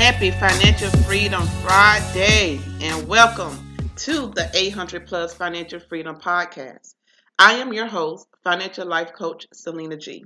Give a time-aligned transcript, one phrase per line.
[0.00, 3.54] Happy Financial Freedom Friday and welcome
[3.96, 6.94] to the 800 Plus Financial Freedom Podcast.
[7.38, 10.24] I am your host, financial life coach Selena G.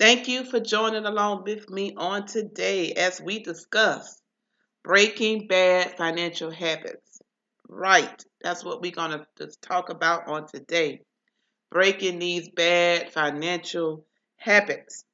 [0.00, 4.20] Thank you for joining along with me on today as we discuss
[4.82, 7.20] breaking bad financial habits.
[7.68, 11.02] Right, that's what we're going to talk about on today.
[11.70, 14.06] Breaking these bad financial
[14.38, 15.04] habits.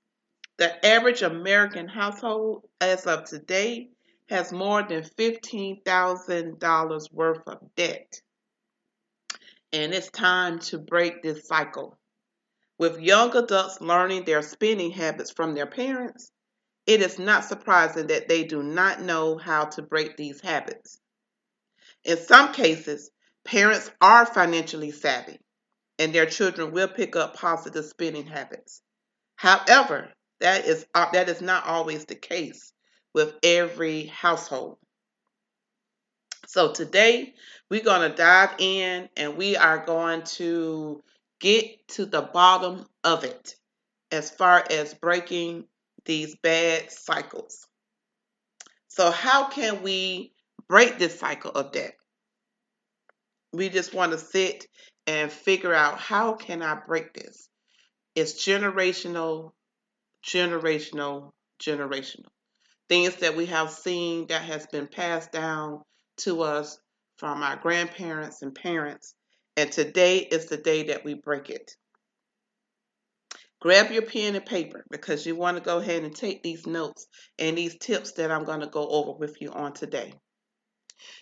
[0.59, 3.91] The average American household as of today
[4.29, 8.21] has more than $15,000 worth of debt.
[9.73, 11.97] And it's time to break this cycle.
[12.77, 16.33] With young adults learning their spending habits from their parents,
[16.87, 20.99] it is not surprising that they do not know how to break these habits.
[22.03, 23.13] In some cases,
[23.45, 25.39] parents are financially savvy
[26.01, 28.83] and their children will pick up positive spending habits.
[29.37, 32.73] However, that is uh, that is not always the case
[33.15, 34.79] with every household.
[36.47, 37.35] So today
[37.71, 41.03] we're going to dive in and we are going to
[41.41, 43.55] get to the bottom of it
[44.11, 45.65] as far as breaking
[46.05, 47.67] these bad cycles.
[48.89, 50.33] So how can we
[50.69, 51.95] break this cycle of debt?
[53.53, 54.67] We just want to sit
[55.07, 57.49] and figure out how can I break this?
[58.15, 59.53] It's generational
[60.25, 62.29] generational, generational.
[62.89, 65.83] Things that we have seen that has been passed down
[66.19, 66.79] to us
[67.19, 69.15] from our grandparents and parents.
[69.57, 71.73] And today is the day that we break it.
[73.61, 77.09] Grab your pen and paper because you want to go ahead and take these notes
[77.39, 80.15] and these tips that I'm going to go over with you on today.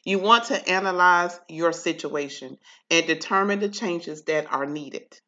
[0.05, 2.59] You want to analyze your situation
[2.91, 5.19] and determine the changes that are needed.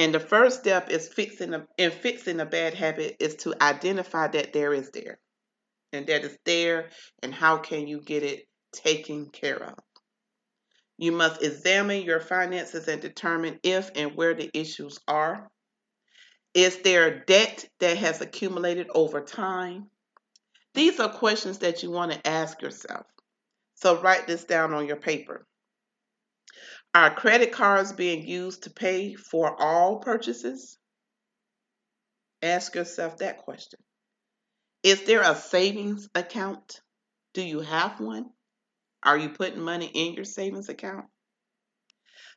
[0.00, 4.28] And the first step is fixing a, in fixing a bad habit is to identify
[4.28, 5.18] that there is there.
[5.92, 6.88] And that is there
[7.22, 9.74] and how can you get it taken care of.
[10.96, 15.50] You must examine your finances and determine if and where the issues are.
[16.54, 19.90] Is there debt that has accumulated over time?
[20.72, 23.04] These are questions that you want to ask yourself.
[23.74, 25.46] So write this down on your paper.
[26.92, 30.76] Are credit cards being used to pay for all purchases?
[32.42, 33.78] Ask yourself that question.
[34.82, 36.80] Is there a savings account?
[37.32, 38.30] Do you have one?
[39.04, 41.06] Are you putting money in your savings account?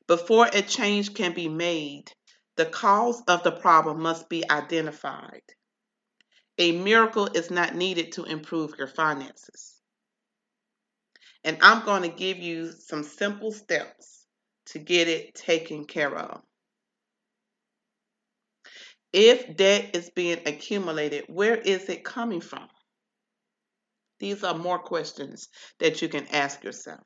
[0.08, 2.12] Before a change can be made,
[2.56, 5.42] the cause of the problem must be identified.
[6.59, 9.81] A miracle is not needed to improve your finances.
[11.44, 14.22] And I'm going to give you some simple steps
[14.73, 16.41] to get it taken care of.
[19.13, 22.67] If debt is being accumulated, where is it coming from?
[24.19, 25.47] These are more questions
[25.79, 27.03] that you can ask yourself.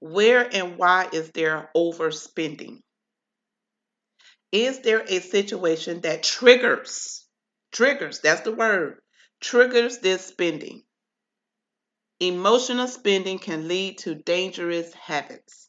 [0.00, 2.80] Where and why is there overspending?
[4.50, 7.26] Is there a situation that triggers,
[7.70, 9.00] triggers, that's the word,
[9.40, 10.82] triggers this spending?
[12.18, 15.68] Emotional spending can lead to dangerous habits.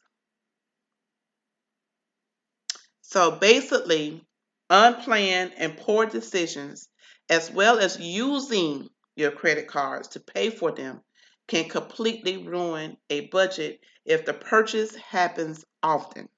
[3.10, 4.24] So basically,
[4.68, 6.88] unplanned and poor decisions,
[7.28, 11.00] as well as using your credit cards to pay for them,
[11.48, 16.28] can completely ruin a budget if the purchase happens often.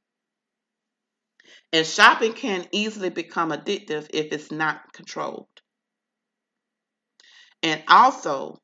[1.75, 5.49] And shopping can easily become addictive if it's not controlled.
[7.63, 8.63] And also,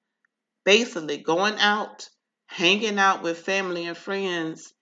[0.64, 2.08] basically, going out,
[2.46, 4.72] hanging out with family and friends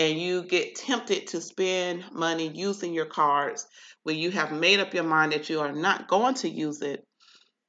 [0.00, 3.66] and you get tempted to spend money using your cards
[4.02, 7.06] when you have made up your mind that you are not going to use it,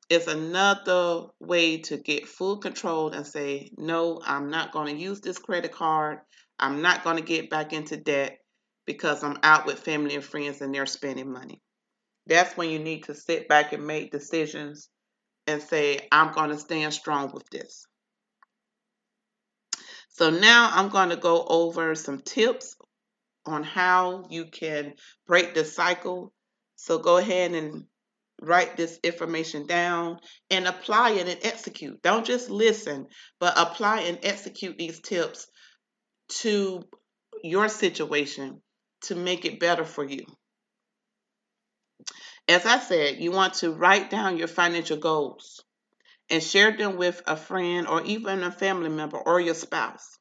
[0.09, 5.01] it is another way to get full control and say no i'm not going to
[5.01, 6.19] use this credit card.
[6.57, 8.37] I'm not going to get back into debt
[8.85, 11.61] because i'm out with family and friends and they're spending money.
[12.27, 14.87] That's when you need to sit back and make decisions
[15.47, 17.85] and say i'm going to stand strong with this
[20.11, 22.75] so now I'm going to go over some tips
[23.45, 24.93] on how you can
[25.27, 26.33] break the cycle
[26.77, 27.85] So go ahead and
[28.41, 30.19] write this information down
[30.49, 32.01] and apply it and execute.
[32.01, 33.07] Don't just listen,
[33.39, 35.47] but apply and execute these tips
[36.29, 36.83] to
[37.43, 38.61] your situation
[39.03, 40.25] to make it better for you.
[42.47, 45.63] As I said, you want to write down your financial goals
[46.31, 50.17] and share them with a friend or even a family member or your spouse.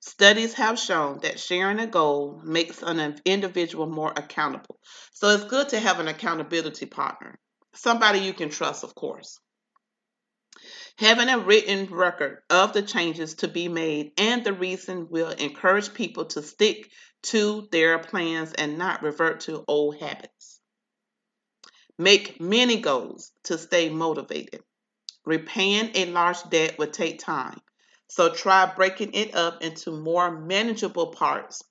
[0.00, 4.80] Studies have shown that sharing a goal makes an individual more accountable.
[5.12, 7.38] So it's good to have an accountability partner,
[7.74, 9.38] somebody you can trust, of course.
[10.96, 15.92] Having a written record of the changes to be made and the reason will encourage
[15.92, 16.90] people to stick
[17.24, 20.60] to their plans and not revert to old habits.
[21.98, 24.62] Make many goals to stay motivated.
[25.24, 27.60] Repaying a large debt would take time,
[28.08, 31.62] so try breaking it up into more manageable parts.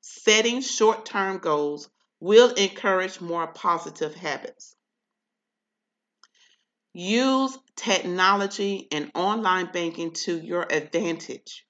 [0.00, 4.76] Setting short term goals will encourage more positive habits.
[6.92, 11.66] Use technology and online banking to your advantage.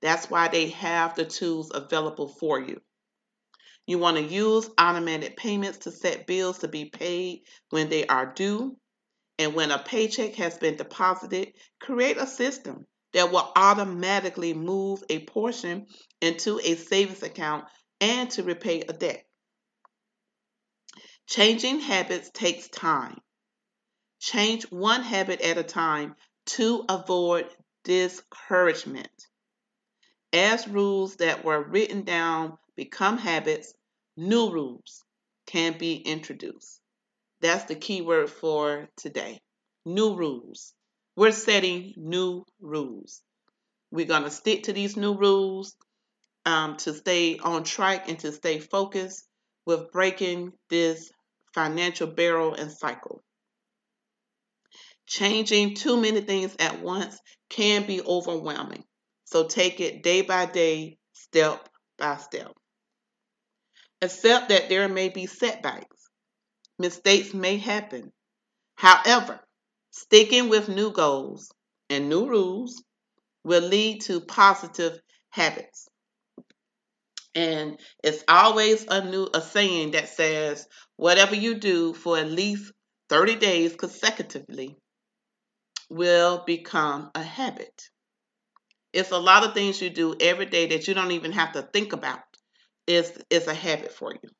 [0.00, 2.80] That's why they have the tools available for you.
[3.86, 8.32] You want to use automated payments to set bills to be paid when they are
[8.32, 8.76] due.
[9.40, 15.24] And when a paycheck has been deposited, create a system that will automatically move a
[15.24, 15.86] portion
[16.20, 17.64] into a savings account
[18.02, 19.24] and to repay a debt.
[21.26, 23.18] Changing habits takes time.
[24.18, 27.48] Change one habit at a time to avoid
[27.82, 29.26] discouragement.
[30.34, 33.72] As rules that were written down become habits,
[34.18, 35.02] new rules
[35.46, 36.79] can be introduced.
[37.40, 39.40] That's the key word for today.
[39.86, 40.74] New rules.
[41.16, 43.22] We're setting new rules.
[43.90, 45.74] We're going to stick to these new rules
[46.46, 49.26] um, to stay on track and to stay focused
[49.66, 51.10] with breaking this
[51.54, 53.22] financial barrel and cycle.
[55.06, 58.84] Changing too many things at once can be overwhelming.
[59.24, 62.52] So take it day by day, step by step.
[64.02, 65.99] Accept that there may be setbacks.
[66.80, 68.12] Mistakes may happen.
[68.76, 69.40] However,
[69.92, 71.52] Sticking with new goals
[71.90, 72.82] and new rules
[73.44, 75.00] will lead to positive
[75.30, 75.88] habits.
[77.34, 80.66] And it's always a new a saying that says
[80.96, 82.72] whatever you do for at least
[83.08, 84.78] 30 days consecutively
[85.90, 87.90] will become a habit.
[88.92, 91.62] It's a lot of things you do every day that you don't even have to
[91.62, 92.22] think about.
[92.86, 94.30] Is is a habit for you.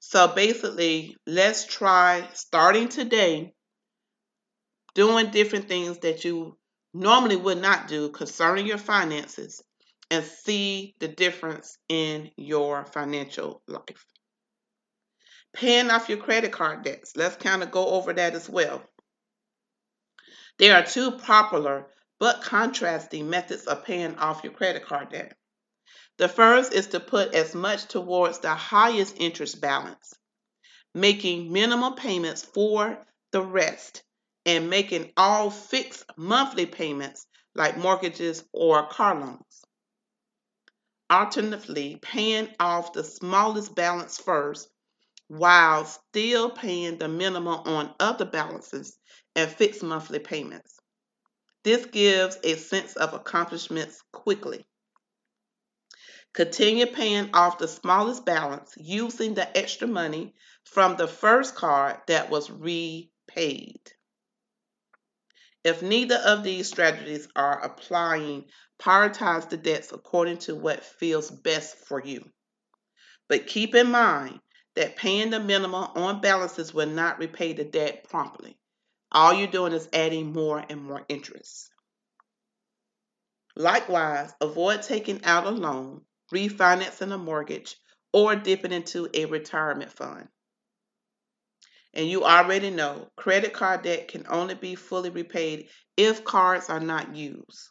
[0.00, 3.52] So basically, let's try starting today
[4.94, 6.58] doing different things that you
[6.92, 9.62] normally would not do concerning your finances
[10.10, 14.04] and see the difference in your financial life.
[15.52, 17.12] Paying off your credit card debts.
[17.14, 18.82] Let's kind of go over that as well.
[20.58, 21.86] There are two popular
[22.18, 25.36] but contrasting methods of paying off your credit card debt.
[26.20, 30.12] The first is to put as much towards the highest interest balance,
[30.92, 34.02] making minimum payments for the rest
[34.44, 39.64] and making all fixed monthly payments like mortgages or car loans.
[41.10, 44.68] Alternatively, paying off the smallest balance first
[45.28, 48.98] while still paying the minimum on other balances
[49.34, 50.78] and fixed monthly payments.
[51.64, 54.66] This gives a sense of accomplishments quickly.
[56.32, 60.34] Continue paying off the smallest balance using the extra money
[60.64, 63.80] from the first card that was repaid.
[65.64, 68.46] If neither of these strategies are applying,
[68.80, 72.24] prioritize the debts according to what feels best for you.
[73.28, 74.40] But keep in mind
[74.76, 78.56] that paying the minimum on balances will not repay the debt promptly.
[79.12, 81.70] All you're doing is adding more and more interest.
[83.56, 87.76] Likewise, avoid taking out a loan, refinancing a mortgage,
[88.12, 90.28] or dipping into a retirement fund.
[91.92, 96.80] And you already know credit card debt can only be fully repaid if cards are
[96.80, 97.70] not used.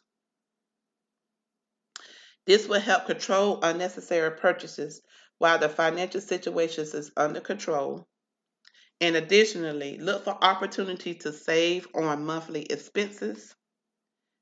[2.46, 5.01] This will help control unnecessary purchases
[5.38, 8.08] while the financial situation is under control.
[9.00, 13.56] And additionally, look for opportunities to save on monthly expenses.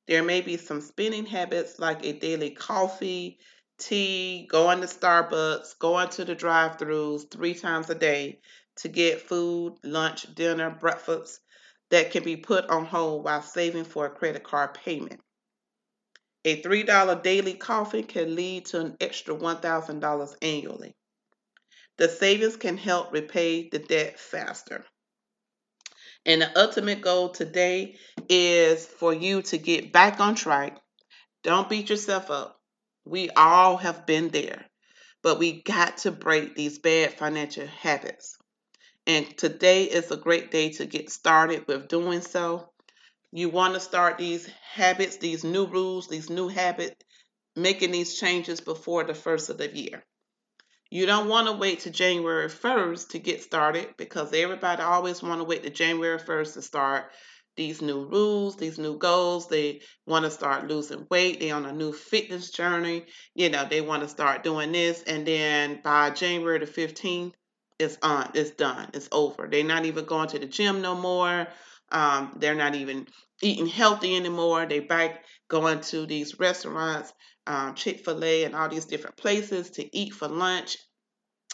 [0.07, 3.39] There may be some spending habits like a daily coffee,
[3.77, 8.39] tea, going to Starbucks, going to the drive throughs three times a day
[8.77, 11.39] to get food, lunch, dinner, breakfast
[11.89, 15.21] that can be put on hold while saving for a credit card payment.
[16.45, 20.95] A $3 daily coffee can lead to an extra $1,000 annually.
[21.97, 24.85] The savings can help repay the debt faster.
[26.25, 27.97] And the ultimate goal today
[28.29, 30.79] is for you to get back on track.
[31.43, 32.56] Don't beat yourself up.
[33.09, 34.65] We all have been there,
[35.23, 38.37] but we got to break these bad financial habits.
[39.05, 42.69] And today is a great day to get started with doing so.
[43.31, 46.95] You want to start these habits, these new rules, these new habits,
[47.55, 50.03] making these changes before the first of the year.
[50.89, 55.39] You don't want to wait to January 1st to get started because everybody always want
[55.39, 57.11] to wait to January 1st to start
[57.57, 59.47] these new rules, these new goals.
[59.49, 61.39] They want to start losing weight.
[61.39, 63.05] They're on a new fitness journey.
[63.35, 65.03] You know, they want to start doing this.
[65.03, 67.33] And then by January the 15th,
[67.79, 69.47] it's on, it's done, it's over.
[69.51, 71.47] They're not even going to the gym no more.
[71.91, 73.07] Um, they're not even
[73.41, 74.65] eating healthy anymore.
[74.65, 77.13] They back going to these restaurants
[77.47, 80.77] um, Chick fil A, and all these different places to eat for lunch,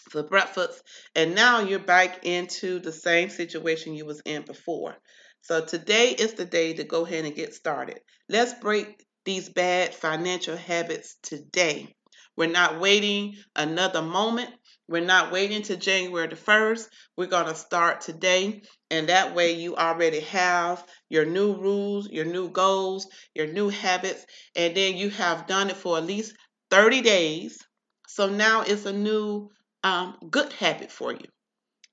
[0.10, 0.81] for breakfast.
[1.15, 4.95] And now you're back into the same situation you was in before.
[5.43, 8.00] So today is the day to go ahead and get started.
[8.29, 11.93] Let's break these bad financial habits today.
[12.38, 14.50] We're not waiting another moment.
[14.88, 16.88] We're not waiting to January the 1st.
[17.17, 18.63] We're going to start today.
[18.89, 24.25] And that way, you already have your new rules, your new goals, your new habits.
[24.55, 26.38] And then you have done it for at least
[26.71, 27.59] 30 days.
[28.07, 29.50] So now it's a new
[29.83, 31.27] um, good habit for you.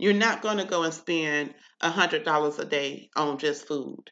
[0.01, 4.11] You're not going to go and spend $100 a day on just food.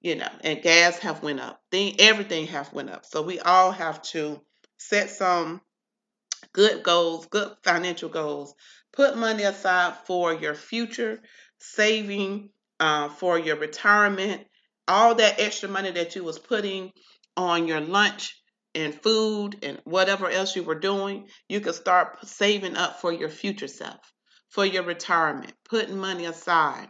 [0.00, 1.60] You know, and gas have went up.
[1.70, 3.04] Thing, everything have went up.
[3.06, 4.40] So we all have to
[4.78, 5.60] set some
[6.52, 8.54] good goals, good financial goals.
[8.92, 11.20] Put money aside for your future,
[11.58, 12.50] saving
[12.80, 14.46] uh, for your retirement,
[14.88, 16.92] all that extra money that you was putting
[17.36, 18.40] on your lunch
[18.74, 23.30] and food and whatever else you were doing, you can start saving up for your
[23.30, 24.00] future self,
[24.56, 26.88] for your retirement, putting money aside.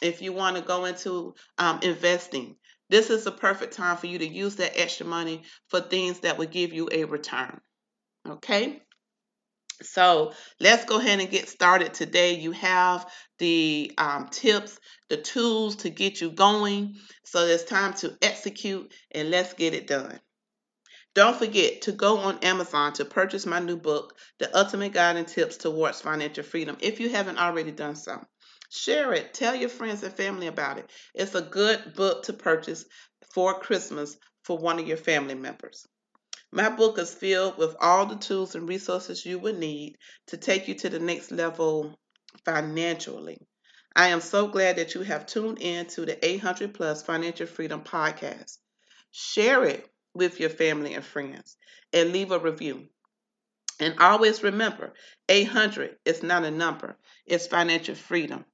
[0.00, 2.56] If you want to go into um, investing,
[2.88, 6.38] this is the perfect time for you to use that extra money for things that
[6.38, 7.60] would give you a return.
[8.26, 8.80] Okay?
[9.82, 12.36] So let's go ahead and get started today.
[12.36, 13.06] You have
[13.38, 14.78] the um, tips,
[15.10, 16.94] the tools to get you going.
[17.26, 20.18] So it's time to execute and let's get it done.
[21.16, 25.26] Don't forget to go on Amazon to purchase my new book, The Ultimate Guide and
[25.26, 28.22] Tips Towards Financial Freedom, if you haven't already done so.
[28.68, 30.90] Share it, tell your friends and family about it.
[31.14, 32.84] It's a good book to purchase
[33.32, 35.86] for Christmas for one of your family members.
[36.52, 39.96] My book is filled with all the tools and resources you would need
[40.26, 41.98] to take you to the next level
[42.44, 43.38] financially.
[43.96, 47.82] I am so glad that you have tuned in to the 800 Plus Financial Freedom
[47.82, 48.58] Podcast.
[49.12, 51.56] Share it with your family and friends
[51.92, 52.88] and leave a review.
[53.78, 54.94] And always remember
[55.28, 56.96] 800 is not a number,
[57.26, 58.44] it's financial freedom.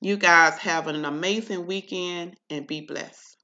[0.00, 3.36] You guys have an amazing weekend and be blessed.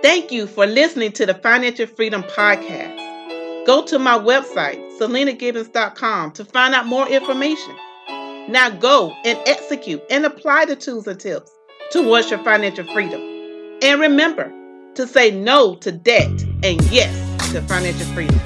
[0.00, 3.66] Thank you for listening to the Financial Freedom Podcast.
[3.66, 7.76] Go to my website, selenagibbons.com, to find out more information.
[8.48, 11.50] Now go and execute and apply the tools and tips
[11.90, 13.37] towards your financial freedom.
[13.80, 14.52] And remember
[14.94, 17.14] to say no to debt and yes
[17.52, 18.40] to financial freedom.